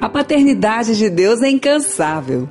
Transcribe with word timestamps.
A 0.00 0.08
paternidade 0.08 0.96
de 0.96 1.10
Deus 1.10 1.42
é 1.42 1.50
incansável. 1.50 2.48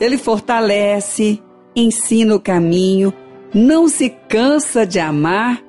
Ele 0.00 0.18
fortalece, 0.18 1.40
ensina 1.74 2.34
o 2.34 2.40
caminho, 2.40 3.12
não 3.54 3.86
se 3.86 4.10
cansa 4.28 4.84
de 4.84 4.98
amar. 4.98 5.62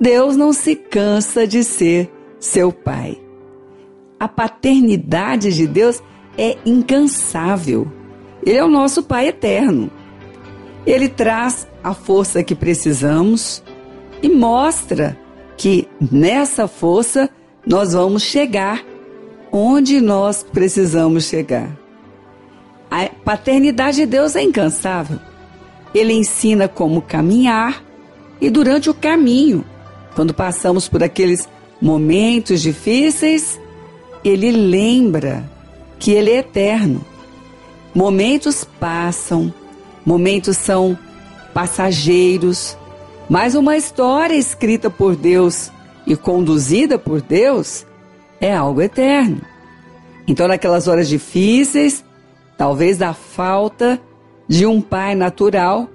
Deus 0.00 0.36
não 0.36 0.52
se 0.52 0.76
cansa 0.76 1.46
de 1.46 1.64
ser 1.64 2.12
seu 2.38 2.70
pai. 2.70 3.18
A 4.20 4.28
paternidade 4.28 5.52
de 5.52 5.66
Deus 5.66 6.02
é 6.36 6.56
incansável. 6.66 7.90
Ele 8.44 8.58
é 8.58 8.64
o 8.64 8.68
nosso 8.68 9.02
Pai 9.02 9.28
eterno. 9.28 9.90
Ele 10.86 11.08
traz 11.08 11.66
a 11.82 11.94
força 11.94 12.42
que 12.42 12.54
precisamos 12.54 13.62
e 14.22 14.28
mostra 14.28 15.18
que 15.56 15.88
nessa 16.12 16.68
força 16.68 17.28
nós 17.66 17.92
vamos 17.92 18.22
chegar 18.22 18.84
onde 19.52 20.00
nós 20.00 20.42
precisamos 20.42 21.24
chegar. 21.24 21.70
A 22.90 23.08
paternidade 23.24 23.98
de 23.98 24.06
Deus 24.06 24.34
é 24.34 24.42
incansável. 24.42 25.18
Ele 25.94 26.12
ensina 26.12 26.68
como 26.68 27.02
caminhar 27.02 27.82
e 28.40 28.50
durante 28.50 28.88
o 28.88 28.94
caminho, 28.94 29.64
quando 30.14 30.32
passamos 30.32 30.88
por 30.88 31.02
aqueles 31.02 31.48
momentos 31.80 32.60
difíceis, 32.60 33.60
ele 34.24 34.50
lembra 34.50 35.48
que 35.98 36.12
ele 36.12 36.30
é 36.30 36.38
eterno. 36.38 37.04
Momentos 37.94 38.64
passam, 38.78 39.52
momentos 40.04 40.56
são 40.56 40.96
passageiros, 41.52 42.76
mas 43.28 43.54
uma 43.54 43.76
história 43.76 44.34
escrita 44.34 44.88
por 44.88 45.16
Deus 45.16 45.70
e 46.06 46.16
conduzida 46.16 46.98
por 46.98 47.20
Deus 47.20 47.84
é 48.40 48.54
algo 48.54 48.80
eterno. 48.80 49.40
Então, 50.26 50.46
naquelas 50.46 50.88
horas 50.88 51.08
difíceis, 51.08 52.04
talvez 52.56 52.98
da 52.98 53.14
falta 53.14 54.00
de 54.46 54.66
um 54.66 54.80
pai 54.80 55.14
natural, 55.14 55.88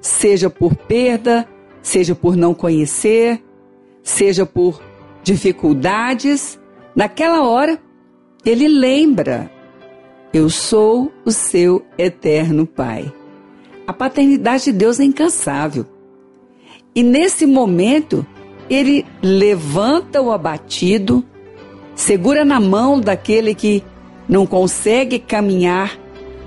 seja 0.00 0.48
por 0.48 0.74
perda, 0.74 1.46
seja 1.82 2.14
por 2.14 2.36
não 2.36 2.54
conhecer, 2.54 3.42
seja 4.02 4.46
por 4.46 4.80
dificuldades, 5.22 6.58
naquela 6.94 7.42
hora 7.42 7.78
ele 8.44 8.68
lembra: 8.68 9.50
Eu 10.32 10.48
sou 10.48 11.12
o 11.24 11.30
seu 11.30 11.84
eterno 11.98 12.66
Pai. 12.66 13.12
A 13.86 13.92
paternidade 13.92 14.64
de 14.64 14.72
Deus 14.72 15.00
é 15.00 15.04
incansável. 15.04 15.84
E 16.94 17.02
nesse 17.02 17.46
momento, 17.46 18.26
ele 18.68 19.04
levanta 19.22 20.20
o 20.20 20.32
abatido, 20.32 21.24
segura 22.00 22.46
na 22.46 22.58
mão 22.58 22.98
daquele 22.98 23.54
que 23.54 23.84
não 24.26 24.46
consegue 24.46 25.18
caminhar 25.18 25.98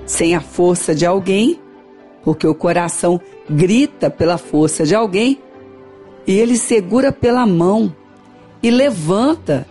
sem 0.04 0.34
a 0.34 0.40
força 0.40 0.94
de 0.94 1.06
alguém, 1.06 1.60
porque 2.24 2.44
o 2.44 2.54
coração 2.54 3.20
grita 3.48 4.10
pela 4.10 4.36
força 4.36 4.84
de 4.84 4.96
alguém, 4.96 5.38
e 6.26 6.32
ele 6.32 6.58
segura 6.58 7.12
pela 7.12 7.46
mão 7.46 7.94
e 8.62 8.70
levanta 8.70 9.64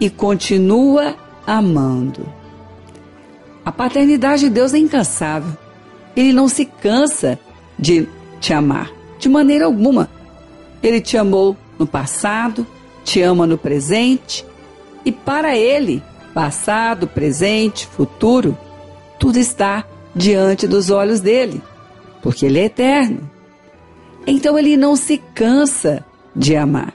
e 0.00 0.08
continua 0.08 1.14
amando. 1.46 2.26
A 3.64 3.70
paternidade 3.70 4.44
de 4.44 4.50
Deus 4.50 4.72
é 4.72 4.78
incansável. 4.78 5.52
Ele 6.16 6.32
não 6.32 6.48
se 6.48 6.64
cansa 6.64 7.38
de 7.78 8.08
te 8.40 8.54
amar, 8.54 8.90
de 9.18 9.28
maneira 9.28 9.66
alguma. 9.66 10.08
Ele 10.82 11.02
te 11.02 11.18
amou 11.18 11.54
no 11.78 11.86
passado, 11.86 12.66
te 13.04 13.20
ama 13.20 13.46
no 13.46 13.58
presente, 13.58 14.46
e 15.08 15.12
para 15.12 15.56
ele, 15.56 16.02
passado, 16.34 17.08
presente, 17.08 17.86
futuro, 17.86 18.54
tudo 19.18 19.38
está 19.38 19.86
diante 20.14 20.68
dos 20.68 20.90
olhos 20.90 21.18
dele, 21.18 21.62
porque 22.22 22.44
ele 22.44 22.58
é 22.58 22.64
eterno. 22.64 23.30
Então 24.26 24.58
ele 24.58 24.76
não 24.76 24.96
se 24.96 25.16
cansa 25.34 26.04
de 26.36 26.54
amar, 26.54 26.92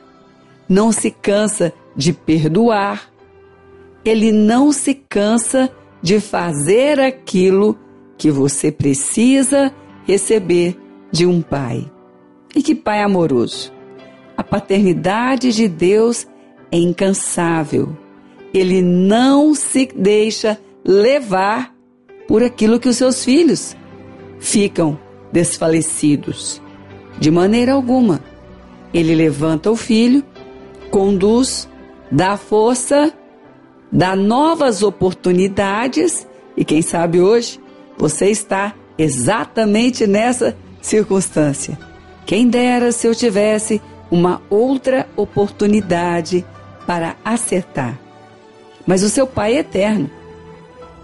não 0.70 0.92
se 0.92 1.10
cansa 1.10 1.74
de 1.96 2.14
perdoar, 2.14 3.12
ele 4.06 4.32
não 4.32 4.72
se 4.72 4.94
cansa 4.94 5.72
de 6.00 6.20
fazer 6.20 7.00
aquilo 7.00 7.76
que 8.16 8.30
você 8.30 8.72
precisa 8.72 9.74
receber 10.06 10.80
de 11.12 11.26
um 11.26 11.42
pai. 11.42 11.92
E 12.56 12.62
que 12.62 12.76
pai 12.76 13.02
amoroso! 13.02 13.74
A 14.38 14.44
paternidade 14.44 15.52
de 15.52 15.68
Deus 15.68 16.28
é 16.72 16.78
incansável. 16.78 18.03
Ele 18.54 18.82
não 18.82 19.56
se 19.56 19.90
deixa 19.96 20.60
levar 20.86 21.74
por 22.28 22.44
aquilo 22.44 22.80
que 22.80 22.90
os 22.90 22.98
seus 22.98 23.24
filhos 23.24 23.76
ficam 24.40 25.00
desfalecidos. 25.32 26.62
De 27.20 27.32
maneira 27.32 27.74
alguma. 27.74 28.22
Ele 28.94 29.16
levanta 29.16 29.72
o 29.72 29.76
filho, 29.76 30.24
conduz, 30.92 31.68
dá 32.12 32.38
força 32.38 33.12
dá 33.94 34.16
novas 34.16 34.82
oportunidades 34.82 36.28
e 36.58 36.66
quem 36.66 36.82
sabe 36.82 37.22
hoje 37.22 37.62
você 37.96 38.32
está 38.32 38.74
exatamente 38.98 40.08
nessa 40.08 40.58
circunstância. 40.82 41.78
Quem 42.26 42.50
dera 42.50 42.92
se 42.92 43.06
eu 43.06 43.14
tivesse 43.14 43.80
uma 44.10 44.42
outra 44.50 45.08
oportunidade 45.16 46.44
para 46.88 47.16
acertar. 47.24 48.00
Mas 48.86 49.04
o 49.04 49.10
seu 49.10 49.26
pai 49.26 49.56
é 49.56 49.60
eterno 49.60 50.10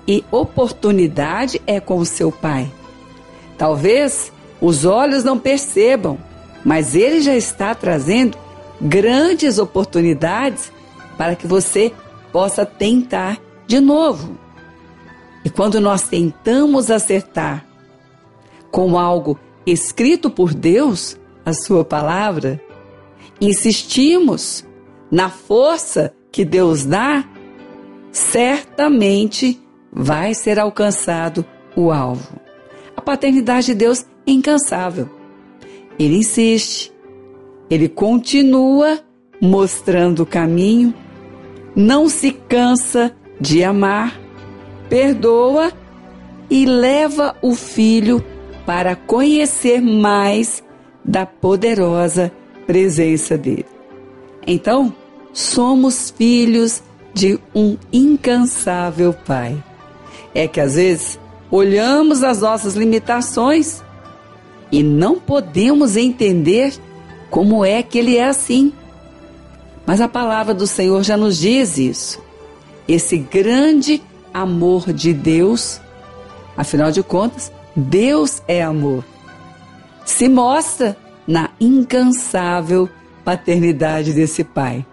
e 0.07 0.23
oportunidade 0.31 1.61
é 1.67 1.79
com 1.79 1.97
o 1.97 2.05
seu 2.05 2.31
pai. 2.31 2.71
Talvez 3.57 4.31
os 4.61 4.85
olhos 4.85 5.23
não 5.23 5.37
percebam, 5.37 6.17
mas 6.65 6.95
ele 6.95 7.21
já 7.21 7.35
está 7.35 7.73
trazendo 7.75 8.37
grandes 8.81 9.57
oportunidades 9.59 10.71
para 11.17 11.35
que 11.35 11.45
você 11.45 11.91
possa 12.31 12.65
tentar 12.65 13.39
de 13.67 13.79
novo. 13.79 14.37
E 15.43 15.49
quando 15.49 15.79
nós 15.79 16.03
tentamos 16.03 16.89
acertar 16.89 17.65
com 18.71 18.97
algo 18.97 19.39
escrito 19.65 20.29
por 20.29 20.53
Deus, 20.53 21.17
a 21.45 21.53
Sua 21.53 21.83
palavra, 21.83 22.61
insistimos 23.39 24.65
na 25.11 25.29
força 25.29 26.13
que 26.31 26.43
Deus 26.45 26.85
dá, 26.85 27.25
certamente 28.11 29.59
vai 29.91 30.33
ser 30.33 30.59
alcançado 30.59 31.45
o 31.75 31.91
alvo. 31.91 32.39
A 32.95 33.01
paternidade 33.01 33.67
de 33.67 33.75
Deus 33.75 34.05
é 34.25 34.31
incansável. 34.31 35.09
Ele 35.97 36.17
insiste, 36.17 36.91
ele 37.69 37.89
continua 37.89 38.99
mostrando 39.41 40.23
o 40.23 40.25
caminho 40.25 40.93
não 41.75 42.09
se 42.09 42.31
cansa 42.31 43.15
de 43.39 43.63
amar, 43.63 44.19
perdoa 44.89 45.71
e 46.49 46.65
leva 46.65 47.35
o 47.41 47.53
filho 47.53 48.23
para 48.65 48.95
conhecer 48.95 49.81
mais 49.81 50.63
da 51.05 51.25
poderosa 51.25 52.31
presença 52.67 53.37
dele. 53.37 53.65
Então, 54.45 54.93
somos 55.31 56.11
filhos 56.11 56.83
de 57.13 57.39
um 57.53 57.77
incansável 57.91 59.13
Pai. 59.13 59.61
É 60.33 60.47
que 60.47 60.59
às 60.59 60.75
vezes 60.75 61.19
olhamos 61.49 62.23
as 62.23 62.41
nossas 62.41 62.75
limitações 62.75 63.81
e 64.71 64.83
não 64.83 65.19
podemos 65.19 65.97
entender 65.97 66.73
como 67.29 67.65
é 67.65 67.81
que 67.81 67.97
Ele 67.97 68.17
é 68.17 68.27
assim. 68.27 68.71
Mas 69.85 70.01
a 70.01 70.07
palavra 70.07 70.53
do 70.53 70.67
Senhor 70.67 71.01
já 71.03 71.17
nos 71.17 71.37
diz 71.37 71.77
isso. 71.77 72.21
Esse 72.87 73.17
grande 73.17 74.01
amor 74.33 74.93
de 74.93 75.13
Deus, 75.13 75.81
afinal 76.55 76.91
de 76.91 77.01
contas, 77.01 77.51
Deus 77.75 78.41
é 78.47 78.61
amor. 78.61 79.03
Se 80.05 80.27
mostra 80.27 80.95
na 81.27 81.51
incansável 81.59 82.89
paternidade 83.23 84.13
desse 84.13 84.43
Pai. 84.43 84.85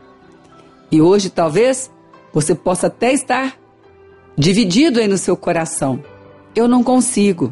E 0.91 1.01
hoje, 1.01 1.31
talvez, 1.31 1.91
você 2.37 2.55
possa 2.55 2.89
até 2.89 3.15
estar 3.15 3.59
dividido 4.37 5.01
aí 5.01 5.09
no 5.09 5.17
seu 5.17 5.39
coração. 5.39 6.05
Eu 6.55 6.69
não 6.69 6.85
consigo. 6.85 7.51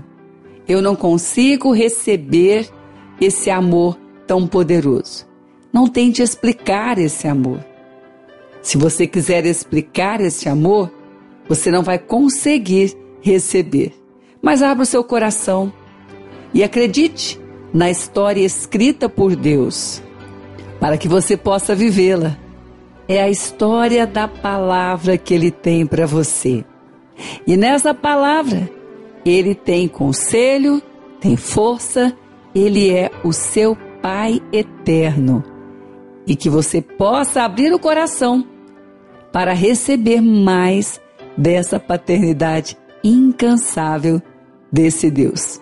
Eu 0.69 0.83
não 0.83 0.95
consigo 0.95 1.73
receber 1.73 2.69
esse 3.19 3.49
amor 3.49 3.99
tão 4.27 4.47
poderoso. 4.47 5.27
Não 5.73 5.89
tente 5.89 6.21
explicar 6.21 6.99
esse 6.99 7.27
amor. 7.27 7.65
Se 8.61 8.77
você 8.77 9.07
quiser 9.07 9.47
explicar 9.47 10.21
esse 10.21 10.51
amor, 10.51 10.93
você 11.49 11.71
não 11.71 11.83
vai 11.83 11.99
conseguir 11.99 12.95
receber. 13.23 13.95
Mas 14.43 14.63
abra 14.63 14.83
o 14.83 14.87
seu 14.87 15.03
coração 15.03 15.73
e 16.53 16.63
acredite 16.63 17.41
na 17.73 17.91
história 17.91 18.43
escrita 18.43 19.09
por 19.09 19.35
Deus, 19.35 20.03
para 20.79 20.99
que 20.99 21.09
você 21.09 21.39
possa 21.39 21.75
vivê-la. 21.75 22.44
É 23.07 23.23
a 23.23 23.29
história 23.29 24.07
da 24.07 24.27
palavra 24.27 25.19
que 25.19 25.35
Ele 25.35 25.51
tem 25.51 25.87
para 25.87 26.07
você. 26.07 26.65
E 27.47 27.57
nessa 27.57 27.95
palavra, 27.95 28.69
ele 29.25 29.55
tem 29.55 29.89
conselho, 29.89 30.83
tem 31.21 31.37
força, 31.37 32.17
ele 32.55 32.91
é 32.91 33.11
o 33.23 33.33
seu 33.33 33.77
Pai 34.03 34.39
eterno. 34.53 35.43
E 36.27 36.37
que 36.37 36.51
você 36.51 36.83
possa 36.83 37.43
abrir 37.43 37.73
o 37.73 37.79
coração 37.79 38.47
para 39.33 39.55
receber 39.55 40.21
mais 40.21 41.01
dessa 41.39 41.81
paternidade 41.81 42.77
incansável 43.03 44.21
desse 44.71 45.11
Deus. 45.11 45.59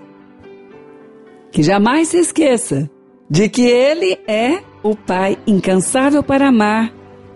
Que 1.53 1.63
jamais 1.63 2.09
se 2.09 2.19
esqueça 2.19 2.91
de 3.31 3.49
que 3.49 3.63
Ele 3.63 4.19
é 4.27 4.61
o 4.83 4.97
Pai 4.97 5.39
incansável 5.47 6.21
para 6.21 6.49
amar, 6.49 6.93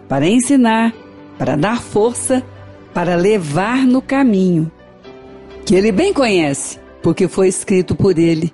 para 0.08 0.28
ensinar, 0.28 0.94
para 1.38 1.56
dar 1.56 1.80
força, 1.80 2.44
para 2.94 3.14
levar 3.16 3.86
no 3.86 4.00
caminho. 4.00 4.70
Que 5.64 5.74
Ele 5.74 5.92
bem 5.92 6.12
conhece, 6.12 6.78
porque 7.02 7.28
foi 7.28 7.48
escrito 7.48 7.94
por 7.94 8.18
Ele, 8.18 8.52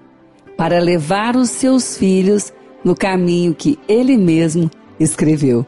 para 0.57 0.79
levar 0.79 1.37
os 1.37 1.51
seus 1.51 1.97
filhos 1.97 2.53
no 2.85 2.95
caminho 2.95 3.55
que 3.55 3.79
Ele 3.87 4.17
mesmo 4.17 4.71
escreveu. 4.99 5.67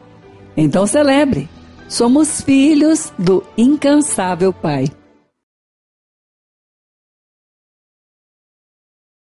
Então 0.57 0.87
celebre! 0.87 1.49
Somos 1.87 2.41
filhos 2.41 3.13
do 3.17 3.43
incansável 3.55 4.51
Pai. 4.51 4.85